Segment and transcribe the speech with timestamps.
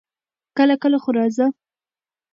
[0.57, 1.45] کله کله خو راځه!